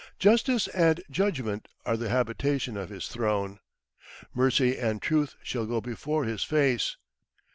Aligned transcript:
Justice 0.17 0.67
and 0.69 1.03
judgment 1.11 1.67
are 1.85 1.95
the 1.95 2.09
habitation 2.09 2.75
of 2.75 2.89
His 2.89 3.07
throne! 3.07 3.59
Mercy 4.33 4.75
and 4.79 4.99
truth 4.99 5.35
shall 5.43 5.67
go 5.67 5.79
before 5.79 6.23
His 6.23 6.43
face! 6.43 6.97